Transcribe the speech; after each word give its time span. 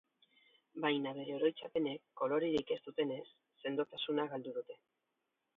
Baina 0.85 1.11
bere 1.17 1.35
oroitzapenek, 1.41 2.01
kolorerik 2.23 2.73
ez 2.79 2.81
dutenez, 2.89 3.21
sendotasuna 3.67 4.29
galdu 4.33 4.59
dute. 4.61 4.83